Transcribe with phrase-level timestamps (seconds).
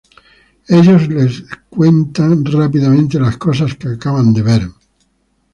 [0.67, 4.61] Ellos les cuentan rápidamente las cosas que acaban de ver.